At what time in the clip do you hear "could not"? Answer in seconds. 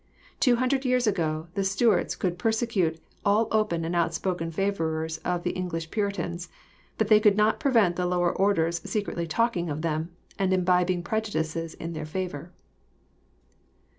7.19-7.59